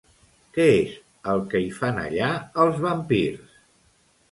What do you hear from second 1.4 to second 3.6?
que hi fan allà els vampirs?